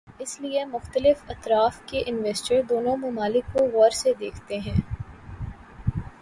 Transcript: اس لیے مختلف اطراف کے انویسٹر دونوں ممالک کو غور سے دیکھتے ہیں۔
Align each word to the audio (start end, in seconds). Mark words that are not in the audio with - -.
اس 0.19 0.41
لیے 0.41 0.63
مختلف 0.65 1.23
اطراف 1.29 1.81
کے 1.85 2.03
انویسٹر 2.07 2.61
دونوں 2.69 2.97
ممالک 2.97 3.53
کو 3.53 3.65
غور 3.73 3.89
سے 3.89 4.13
دیکھتے 4.19 4.59
ہیں۔ 4.59 4.79